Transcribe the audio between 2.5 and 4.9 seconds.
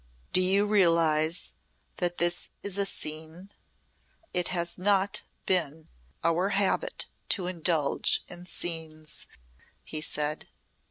is a scene? It has